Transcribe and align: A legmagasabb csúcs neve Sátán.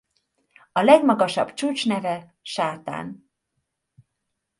A 0.71 0.81
legmagasabb 0.81 1.53
csúcs 1.53 1.85
neve 1.87 2.35
Sátán. 2.41 3.29